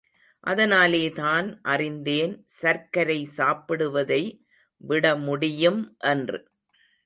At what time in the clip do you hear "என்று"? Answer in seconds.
6.07-6.39